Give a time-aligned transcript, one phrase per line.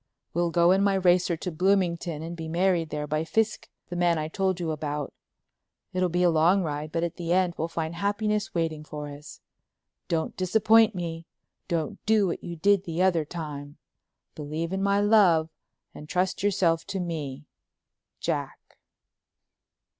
[0.33, 4.17] We'll go in my racer to Bloomington and be married there by Fiske, the man
[4.17, 5.13] I told you about.
[5.93, 9.41] It'll be a long ride but at the end we'll find happiness waiting for us.
[10.07, 13.77] Don't disappoint me—don't do what you did the other time.
[14.33, 15.49] Believe in my love
[15.93, 17.45] and trust yourself to me—
[18.19, 18.59] Jack."